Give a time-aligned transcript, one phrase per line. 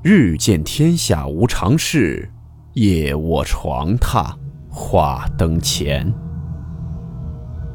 [0.00, 2.30] 日见天下无常事，
[2.74, 4.32] 夜卧床榻
[4.70, 6.08] 话灯前。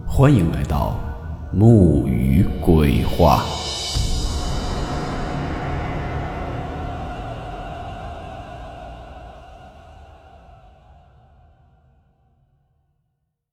[0.08, 0.98] 欢迎来到
[1.52, 3.44] 木鱼鬼话。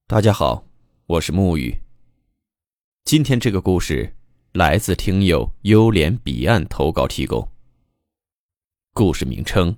[0.07, 0.63] 大家好，
[1.09, 1.77] 我是木鱼。
[3.05, 4.15] 今天这个故事
[4.53, 7.50] 来自听友幽莲彼岸投稿提供。
[9.01, 9.75] 故事名称：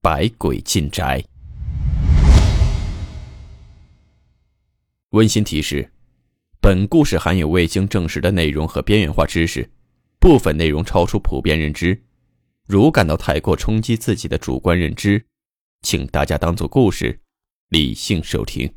[0.00, 1.24] 百鬼进宅。
[5.10, 5.88] 温馨提示：
[6.60, 9.70] 本故事含有未经证实的内容和边缘化知识，
[10.18, 12.02] 部分内容超出普遍认知。
[12.66, 15.24] 如感到太过冲击自己的主观认知，
[15.82, 17.20] 请大家当做故事，
[17.68, 18.68] 理性收听。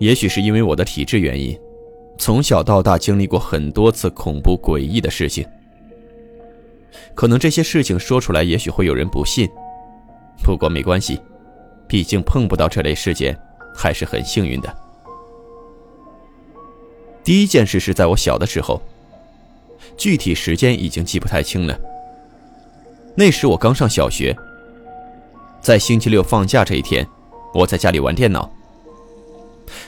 [0.00, 1.60] 也许是因为我的体质原因。
[2.18, 5.44] 从小到大经历过很多次恐怖诡异的事情，
[7.14, 9.48] 可能这些事情说出来，也许会有人不信。
[10.44, 11.20] 不过没关系，
[11.88, 13.36] 毕竟碰不到这类事件，
[13.74, 14.72] 还是很幸运的。
[17.24, 18.80] 第一件事是在我小的时候，
[19.96, 21.78] 具体时间已经记不太清了。
[23.14, 24.36] 那时我刚上小学，
[25.60, 27.06] 在星期六放假这一天，
[27.52, 28.50] 我在家里玩电脑。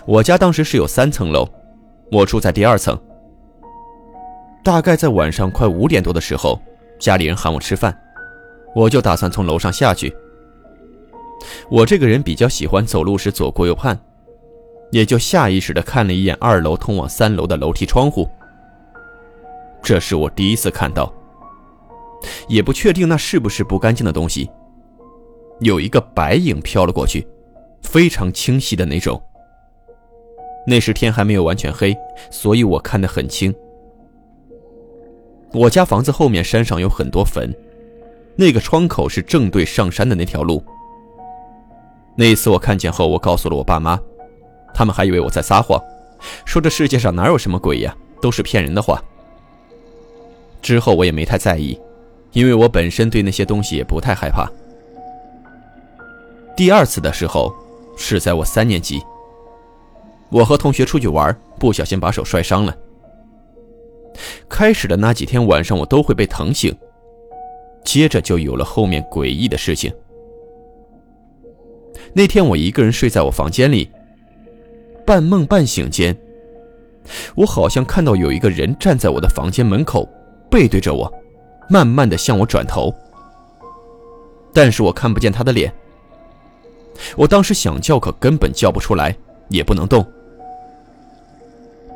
[0.04, 1.48] 我家当时是有三层楼。
[2.10, 2.98] 我住在第二层。
[4.62, 6.60] 大概在晚上快五点多的时候，
[6.98, 7.94] 家里人喊我吃饭，
[8.74, 10.14] 我就打算从楼上下去。
[11.68, 13.98] 我这个人比较喜欢走路时左顾右盼，
[14.90, 18.26] 也就下意识地看了一眼二楼通往三楼的楼梯窗户。
[19.82, 21.12] 这是我第一次看到，
[22.48, 24.50] 也不确定那是不是不干净的东西。
[25.60, 27.26] 有一个白影飘了过去，
[27.82, 29.22] 非常清晰的那种。
[30.66, 31.96] 那时天还没有完全黑，
[32.30, 33.54] 所以我看得很清。
[35.52, 37.54] 我家房子后面山上有很多坟，
[38.34, 40.62] 那个窗口是正对上山的那条路。
[42.16, 43.98] 那一次我看见后，我告诉了我爸妈，
[44.72, 45.80] 他们还以为我在撒谎，
[46.44, 49.02] 说这世界上哪有什么鬼呀，都是骗人的话。
[50.62, 51.78] 之后我也没太在意，
[52.32, 54.50] 因为我本身对那些东西也不太害怕。
[56.56, 57.54] 第二次的时候，
[57.96, 59.02] 是在我三年级。
[60.34, 62.76] 我和同学出去玩，不小心把手摔伤了。
[64.48, 66.76] 开始的那几天晚上，我都会被疼醒，
[67.84, 69.94] 接着就有了后面诡异的事情。
[72.12, 73.88] 那天我一个人睡在我房间里，
[75.06, 76.16] 半梦半醒间，
[77.36, 80.08] 我好像看到有一个人站在我的房间门口，
[80.50, 81.12] 背对着我，
[81.70, 82.92] 慢慢的向我转头，
[84.52, 85.72] 但是我看不见他的脸。
[87.16, 89.16] 我当时想叫，可根本叫不出来。
[89.50, 90.04] 也不能动。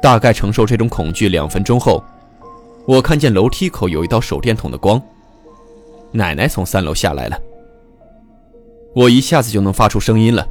[0.01, 2.03] 大概承受这种恐惧两分钟后，
[2.87, 5.01] 我看见楼梯口有一道手电筒的光。
[6.13, 7.39] 奶奶从三楼下来了。
[8.95, 10.47] 我一下子就能发出声音了。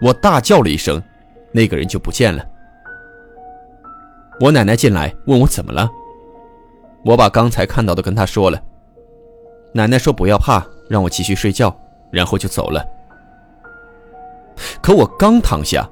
[0.00, 1.02] 我大叫了一声，
[1.52, 2.44] 那个人就不见了。
[4.40, 5.90] 我奶奶进来问我怎么了，
[7.04, 8.62] 我把刚才看到的跟她说了。
[9.72, 11.76] 奶奶说不要怕，让我继续睡觉，
[12.10, 12.84] 然后就走了。
[14.80, 15.86] 可我刚躺下，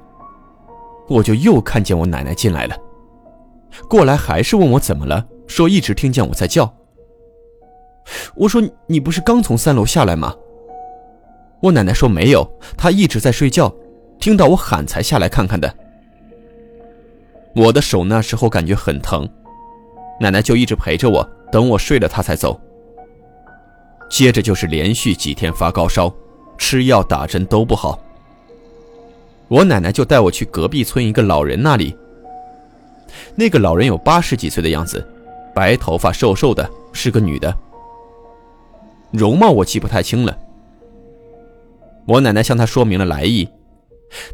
[1.09, 2.77] 我就又看见我奶奶进来了，
[3.89, 6.71] 过来还是问我怎么了，说一直听见我在叫。
[8.35, 10.33] 我说你不是刚从三楼下来吗？
[11.61, 13.73] 我奶奶说没有，她一直在睡觉，
[14.19, 15.73] 听到我喊才下来看看的。
[17.55, 19.27] 我的手那时候感觉很疼，
[20.19, 22.59] 奶奶就一直陪着我，等我睡了她才走。
[24.09, 26.13] 接着就是连续几天发高烧，
[26.57, 27.99] 吃药打针都不好。
[29.49, 31.95] 我奶奶就带我去隔壁村一个老人那里。
[33.35, 35.05] 那个老人有八十几岁的样子，
[35.53, 37.53] 白头发，瘦瘦的，是个女的。
[39.11, 40.37] 容貌我记不太清了。
[42.05, 43.49] 我奶奶向他说明了来意，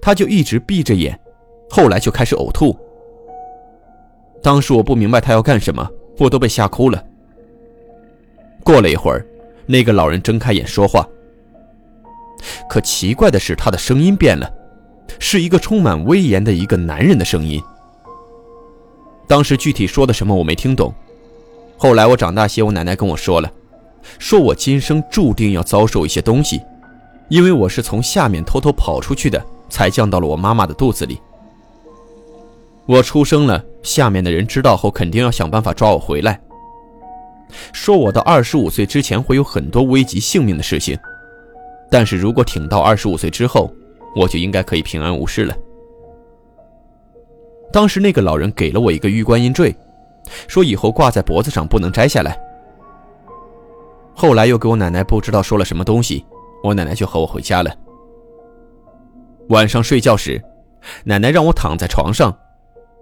[0.01, 1.17] 他就一直闭着眼，
[1.69, 2.77] 后来就开始呕吐。
[4.43, 5.89] 当时我不明白他要干什么，
[6.19, 7.01] 我都被吓哭了。
[8.63, 9.25] 过了一会儿，
[9.65, 11.07] 那个老人睁开眼说话，
[12.69, 14.51] 可奇怪的是，他的声音变了。
[15.27, 17.59] 是一个充满威严的一个男人的声音。
[19.25, 20.93] 当时具体说的什么我没听懂，
[21.77, 23.51] 后来我长大些，我奶奶跟我说了，
[24.19, 26.61] 说我今生注定要遭受一些东西，
[27.27, 31.19] 因为我是从下面偷偷跑出去的，才降到了我妈妈的肚子里。
[32.85, 36.39] 我出生了，下面的人知道后肯定要想办法抓我回来，
[37.73, 40.95] 说我到二十五岁之前会有很多危及性命的事情，
[41.89, 43.73] 但是如果挺到二十五岁之后。
[44.15, 45.55] 我就应该可以平安无事了。
[47.71, 49.75] 当时那个老人给了我一个玉观音坠，
[50.47, 52.39] 说以后挂在脖子上不能摘下来。
[54.13, 56.25] 后来又给我奶奶不知道说了什么东西，
[56.63, 57.75] 我奶奶就和我回家了。
[59.49, 60.41] 晚上睡觉时，
[61.03, 62.33] 奶奶让我躺在床上，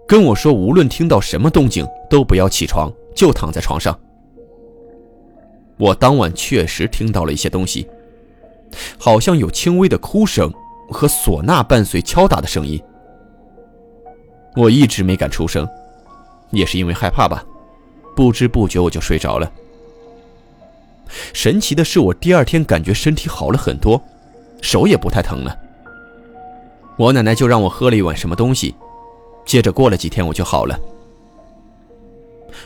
[0.08, 3.96] 跟我说无论听到什么动静都不要起床，就躺在床上。
[5.78, 7.88] 我当晚确实听到了一些东西，
[8.98, 10.52] 好像有轻微的哭声
[10.90, 12.80] 和唢呐伴随敲打的声音。
[14.56, 15.68] 我一直没敢出声，
[16.50, 17.44] 也是因为害怕吧。
[18.14, 19.50] 不知不觉我就睡着了。
[21.32, 24.00] 神奇的是，我第二天感觉身体好了很多，
[24.62, 25.58] 手也不太疼了。
[26.96, 28.74] 我奶奶就让我喝了一碗什么东西，
[29.44, 30.78] 接着过了几天我就好了。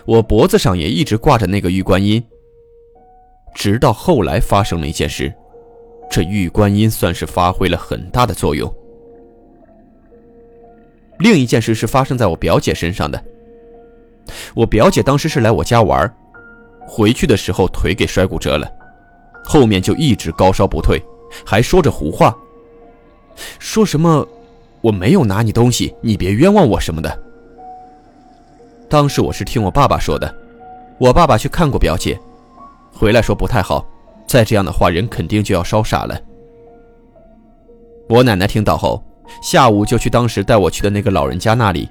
[0.04, 2.22] 我脖子上也一直挂着那个玉观音。
[3.54, 5.32] 直到后来发生了一件事，
[6.10, 8.72] 这玉观音算是发挥了很大的作用。
[11.18, 13.22] 另一件事是发生在我表姐身上的。
[14.54, 16.12] 我表姐当时是来我家玩，
[16.86, 18.70] 回去的时候腿给摔骨折了，
[19.44, 21.02] 后面就一直高烧不退，
[21.44, 22.36] 还说着胡话，
[23.58, 24.26] 说什么
[24.80, 27.22] 我没有拿你东西，你别冤枉我什么的。
[28.88, 30.32] 当时我是听我爸爸说的，
[30.98, 32.18] 我爸爸去看过表姐，
[32.92, 33.86] 回来说不太好，
[34.28, 36.20] 再这样的话人肯定就要烧傻了。
[38.08, 39.02] 我奶奶听到后。
[39.42, 41.86] 下午就去当时带我去的那个老人家那里，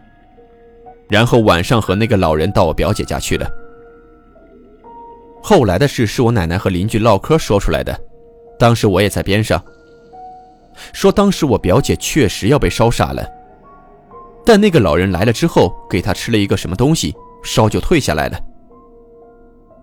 [1.07, 3.47] 然后晚上和那个老人到我表姐家去了。
[5.43, 7.95] 后来的事是我奶奶和邻居唠嗑说出来的，
[8.57, 9.63] 当时我也在边上。
[10.93, 13.23] 说当时我表姐确实要被烧傻了，
[14.43, 18.39] 但那个老人来了之后，给她吃了一个什么东西，烧就退下来了。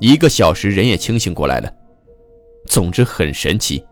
[0.00, 1.72] 一个小时人也清醒过来了，
[2.66, 3.84] 总之很神奇。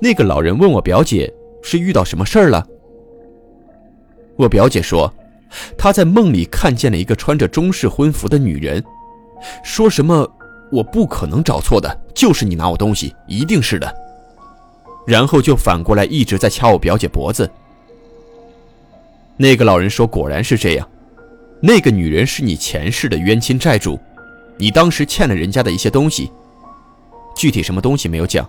[0.00, 1.32] 那个老人问我表姐。
[1.66, 2.62] 是遇到什么事儿了？
[4.36, 5.10] 我表姐说，
[5.78, 8.84] 她在梦里看见了一个穿着中式婚服的女人，
[9.64, 10.30] 说什么
[10.70, 13.90] “我不可能找错的，就是你拿我东西，一定是的。”
[15.08, 17.50] 然后就反过来一直在掐我表姐脖子。
[19.38, 20.86] 那个老人说：“果然是这样，
[21.62, 23.98] 那个女人是你前世的冤亲债主，
[24.58, 26.30] 你当时欠了人家的一些东西，
[27.36, 28.48] 具体什么东西没有讲。”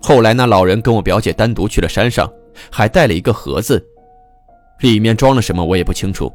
[0.00, 2.30] 后来，那老人跟我表姐单独去了山上，
[2.70, 3.84] 还带了一个盒子，
[4.80, 6.32] 里面装了什么我也不清楚。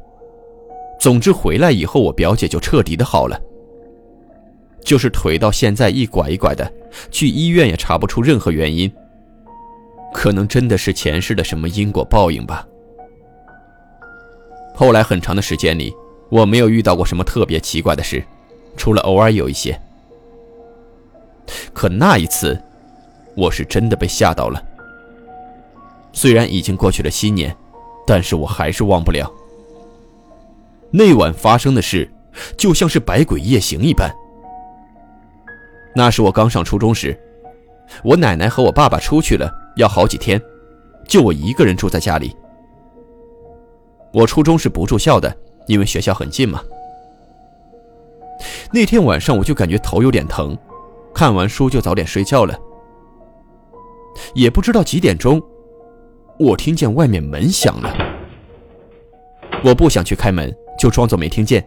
[1.00, 3.40] 总之，回来以后我表姐就彻底的好了，
[4.84, 6.70] 就是腿到现在一拐一拐的，
[7.10, 8.90] 去医院也查不出任何原因。
[10.12, 12.66] 可能真的是前世的什么因果报应吧。
[14.74, 15.92] 后来很长的时间里，
[16.28, 18.22] 我没有遇到过什么特别奇怪的事，
[18.76, 19.80] 除了偶尔有一些。
[21.72, 22.60] 可那一次。
[23.36, 24.62] 我是真的被吓到了。
[26.12, 27.54] 虽然已经过去了七年，
[28.06, 29.28] 但是我还是忘不了
[30.92, 32.08] 那晚发生的事，
[32.56, 34.08] 就像是百鬼夜行一般。
[35.96, 37.18] 那是我刚上初中时，
[38.04, 40.40] 我奶奶和我爸爸出去了，要好几天，
[41.08, 42.36] 就我一个人住在家里。
[44.12, 45.36] 我初中是不住校的，
[45.66, 46.62] 因为学校很近嘛。
[48.70, 50.56] 那天晚上我就感觉头有点疼，
[51.14, 52.58] 看完书就早点睡觉了。
[54.34, 55.40] 也不知道几点钟，
[56.38, 57.94] 我听见外面门响了。
[59.62, 61.64] 我不想去开门，就装作没听见。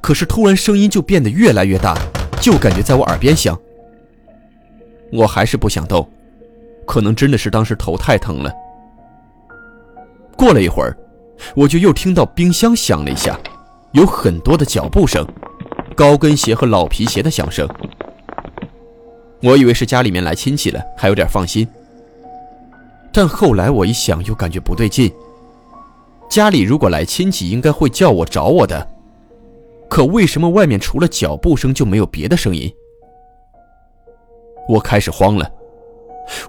[0.00, 1.96] 可是突然声音就变得越来越大，
[2.40, 3.58] 就感觉在我耳边响。
[5.10, 6.08] 我还是不想动，
[6.86, 8.52] 可能真的是当时头太疼了。
[10.36, 10.96] 过了一会儿，
[11.56, 13.38] 我就又听到冰箱响了一下，
[13.92, 15.26] 有很多的脚步声，
[15.96, 17.68] 高跟鞋和老皮鞋的响声。
[19.42, 21.66] 我以为是家里面来亲戚了，还有点放心。
[23.12, 25.12] 但后来我一想，又感觉不对劲。
[26.30, 28.88] 家里如果来亲戚，应该会叫我找我的，
[29.88, 32.72] 可为什么外面除了脚步声就没有别的声音？
[34.68, 35.50] 我开始慌了。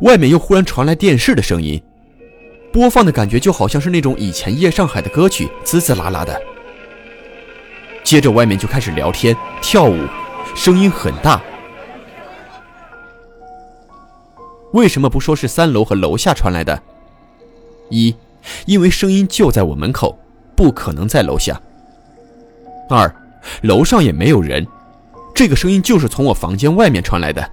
[0.01, 1.81] 外面又忽然传来电视的声音，
[2.71, 6.39] 播放的感觉就好像是那种以前夜上海的歌曲，滋滋啦啦的。
[8.03, 9.97] 接着外面就开始聊天、跳舞，
[10.55, 11.41] 声音很大。
[14.73, 16.81] 为什么不说是三楼和楼下传来的？
[17.89, 18.15] 一，
[18.65, 20.17] 因为声音就在我门口，
[20.55, 21.59] 不可能在楼下。
[22.89, 23.13] 二，
[23.61, 24.65] 楼上也没有人，
[25.33, 27.47] 这个声音就是从我房间外面传来的。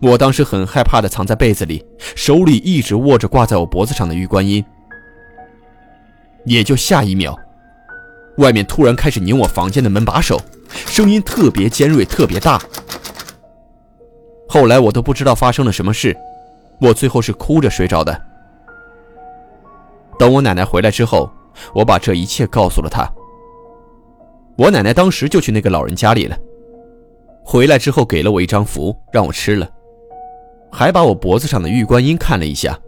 [0.00, 4.64] 我当时很害怕的藏在被子里，手里一直握着挂在我脖子上的玉观音。
[6.44, 7.36] 也就下一秒，
[8.36, 12.62] 外面突然开始拧我房间的门把手，声音特别尖锐，特别大。
[14.56, 16.16] 后来我都不知道发生了什么事，
[16.80, 18.18] 我最后是哭着睡着的。
[20.18, 21.30] 等我奶奶回来之后，
[21.74, 23.06] 我把这一切告诉了她。
[24.56, 26.34] 我奶奶当时就去那个老人家里了，
[27.44, 29.68] 回来之后给了我一张符，让我吃了，
[30.72, 32.80] 还把我脖子上的玉观音看了一下。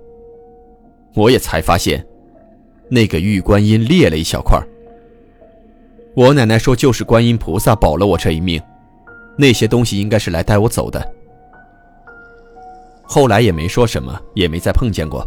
[1.13, 2.03] 我也才发现，
[2.89, 4.59] 那个玉观音裂了一小块。
[6.15, 8.59] 我奶奶说，就是观音菩萨保了我这一命，
[9.37, 11.13] 那些东西应该是来带我走的。
[13.09, 15.27] 后来也没说什么，也没再碰见过。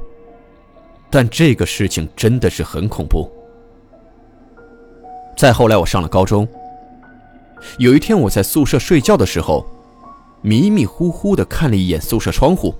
[1.09, 3.29] 但这个事情真的是很恐怖。
[5.35, 6.47] 再后来，我上了高中。
[7.79, 9.65] 有一天，我在宿舍睡觉的时候，
[10.41, 12.75] 迷迷糊糊的看了一眼宿舍窗户。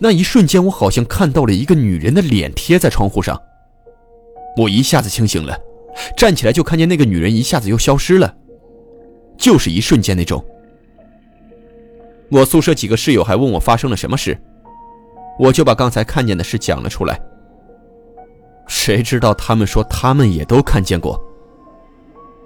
[0.00, 3.40] 那一瞬间，我好像看到了一个女人的脸贴在窗户上。
[4.56, 5.56] 我一下子清醒了，
[6.16, 8.34] 站起来就看见那个女人一下子又消失了，
[9.38, 10.44] 就是一瞬间那种。
[12.30, 14.40] 我宿舍几个室友还问我发生了什么事。
[15.38, 17.20] 我就把刚才看见的事讲了出来。
[18.68, 21.20] 谁知道他们说他们也都看见过，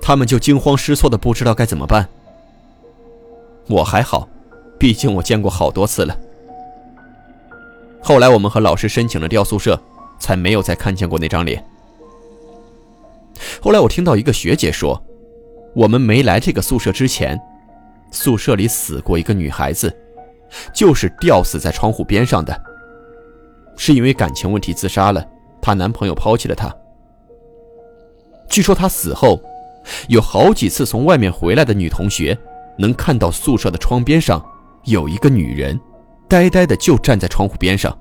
[0.00, 2.08] 他们就惊慌失措的不知道该怎么办。
[3.68, 4.28] 我还好，
[4.78, 6.16] 毕竟我见过好多次了。
[8.00, 9.78] 后来我们和老师申请了调宿舍，
[10.18, 11.62] 才没有再看见过那张脸。
[13.60, 15.02] 后来我听到一个学姐说，
[15.74, 17.38] 我们没来这个宿舍之前，
[18.14, 19.94] 宿舍里死过一个女孩子，
[20.72, 22.58] 就是吊死在窗户边上的。
[23.76, 25.26] 是因为感情问题自杀了，
[25.60, 26.72] 她男朋友抛弃了她。
[28.48, 29.42] 据说她死后，
[30.08, 32.38] 有好几次从外面回来的女同学，
[32.78, 34.42] 能看到宿舍的窗边上
[34.84, 35.78] 有一个女人，
[36.28, 37.96] 呆呆的就站在窗户边上。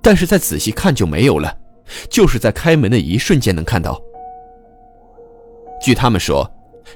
[0.00, 1.54] 但是再仔细看就没有了，
[2.08, 4.00] 就是在开门的一瞬间能看到。
[5.80, 6.50] 据他们说，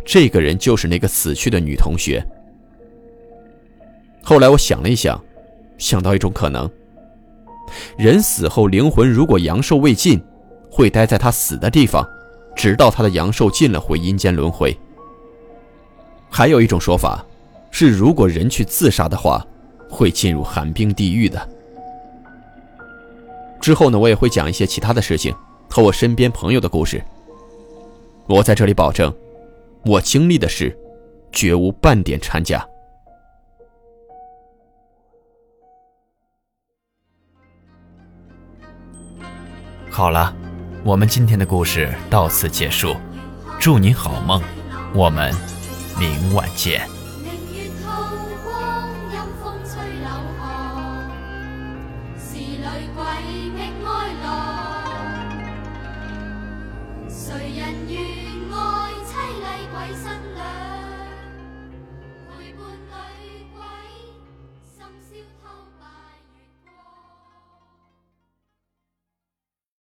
[0.04, 2.24] 这个人就是那个死去的女同学。
[4.22, 5.22] 后来我想了一想，
[5.78, 6.70] 想到一种可能。
[7.96, 10.22] 人死后，灵魂如果阳寿未尽，
[10.70, 12.06] 会待在他死的地方，
[12.54, 14.76] 直到他的阳寿尽了，回阴间轮回。
[16.30, 17.24] 还有一种说法，
[17.70, 19.46] 是如果人去自杀的话，
[19.88, 21.48] 会进入寒冰地狱的。
[23.60, 25.34] 之后呢，我也会讲一些其他的事情
[25.68, 27.02] 和我身边朋友的故事。
[28.26, 29.12] 我在这里保证，
[29.84, 30.76] 我经历的事，
[31.32, 32.66] 绝无半点掺假。
[39.90, 40.34] 好了，
[40.84, 42.96] 我们今天的故事到此结束，
[43.60, 44.40] 祝您好梦，
[44.94, 45.34] 我们
[45.98, 47.01] 明晚见。